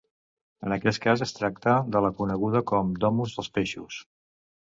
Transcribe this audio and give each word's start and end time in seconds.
En 0.67 0.73
aquest 0.75 1.01
cas 1.01 1.21
es 1.25 1.33
tracta 1.39 1.75
de 1.95 2.01
la 2.07 2.11
coneguda 2.21 2.63
com 2.73 2.91
Domus 3.05 3.35
dels 3.39 3.53
Peixos. 3.59 4.01